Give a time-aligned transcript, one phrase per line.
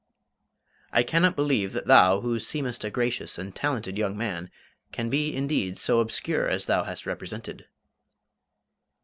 [0.91, 4.49] "I cannot believe that thou, who seemest a gracious and talented young man,
[4.91, 7.67] can be indeed so obscure as thou hast represented."